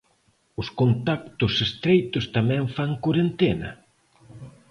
[0.61, 3.69] Os contactos estreitos tamén fan corentena?